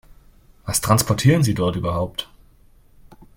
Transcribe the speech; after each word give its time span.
Was 0.65 0.81
transportieren 0.81 1.43
Sie 1.43 1.53
dort 1.53 1.75
überhaupt? 1.75 2.27